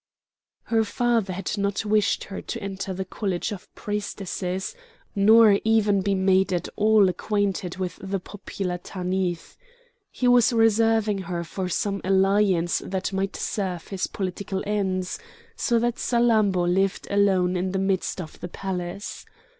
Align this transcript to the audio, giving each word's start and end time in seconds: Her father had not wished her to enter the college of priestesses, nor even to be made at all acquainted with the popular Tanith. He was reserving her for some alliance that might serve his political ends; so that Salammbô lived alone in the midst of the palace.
Her 0.63 0.83
father 0.83 1.31
had 1.31 1.59
not 1.59 1.85
wished 1.85 2.23
her 2.23 2.41
to 2.41 2.59
enter 2.63 2.91
the 2.91 3.05
college 3.05 3.51
of 3.51 3.71
priestesses, 3.75 4.73
nor 5.13 5.59
even 5.63 5.97
to 5.97 6.01
be 6.01 6.15
made 6.15 6.51
at 6.51 6.67
all 6.75 7.07
acquainted 7.07 7.77
with 7.77 7.99
the 8.01 8.19
popular 8.19 8.79
Tanith. 8.79 9.57
He 10.09 10.27
was 10.27 10.51
reserving 10.53 11.19
her 11.19 11.43
for 11.43 11.69
some 11.69 12.01
alliance 12.03 12.79
that 12.83 13.13
might 13.13 13.35
serve 13.35 13.89
his 13.89 14.07
political 14.07 14.63
ends; 14.65 15.19
so 15.55 15.77
that 15.77 15.97
Salammbô 15.99 16.65
lived 16.67 17.05
alone 17.11 17.55
in 17.55 17.71
the 17.71 17.77
midst 17.77 18.19
of 18.19 18.39
the 18.39 18.47
palace. 18.49 19.23